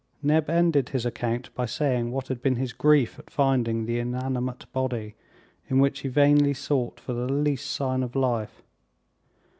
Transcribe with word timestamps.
Neb 0.23 0.49
ended 0.49 0.89
his 0.89 1.05
account 1.05 1.53
by 1.53 1.67
saying 1.67 2.09
what 2.11 2.27
had 2.27 2.41
been 2.41 2.55
his 2.55 2.73
grief 2.73 3.19
at 3.19 3.29
finding 3.29 3.85
the 3.85 3.99
inanimate 3.99 4.65
body, 4.73 5.13
in 5.69 5.77
which 5.77 5.99
he 5.99 6.09
vainly 6.09 6.55
sought 6.55 6.99
for 6.99 7.13
the 7.13 7.31
least 7.31 7.69
sign 7.69 8.01
of 8.01 8.15
life. 8.15 8.63